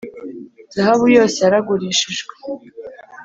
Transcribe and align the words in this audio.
Zahabu 0.73 1.05
yose 1.17 1.37
yaragurishijwe. 1.43 2.33